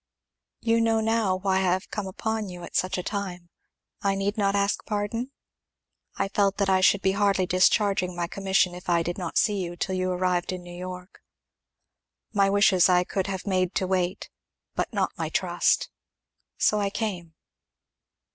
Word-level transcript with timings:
"You 0.61 0.81
know 0.81 0.99
now 0.99 1.35
why 1.35 1.57
I 1.57 1.61
have 1.61 1.91
come 1.91 2.07
upon 2.07 2.49
you 2.49 2.63
at 2.63 2.75
such 2.75 2.97
a 2.97 3.03
time. 3.03 3.49
I 4.01 4.15
need 4.15 4.35
not 4.35 4.55
ask 4.55 4.83
pardon? 4.87 5.29
I 6.15 6.27
felt 6.27 6.57
that 6.57 6.71
I 6.71 6.81
should 6.81 7.03
be 7.03 7.11
hardly 7.11 7.45
discharging 7.45 8.15
my 8.15 8.25
commission 8.25 8.73
if 8.73 8.89
I 8.89 9.03
did 9.03 9.19
not 9.19 9.37
see 9.37 9.61
you 9.63 9.75
till 9.75 9.93
you 9.93 10.09
arrived 10.09 10.51
in 10.51 10.63
New 10.63 10.73
York. 10.73 11.21
My 12.33 12.49
wishes 12.49 12.89
I 12.89 13.03
could 13.03 13.27
have 13.27 13.45
made 13.45 13.75
to 13.75 13.85
wait, 13.85 14.31
but 14.73 14.91
not 14.91 15.15
my 15.19 15.29
trust. 15.29 15.91
So 16.57 16.79
I 16.81 16.89
came." 16.89 17.35